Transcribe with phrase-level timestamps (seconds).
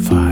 [0.00, 0.08] Five.
[0.08, 0.31] fire.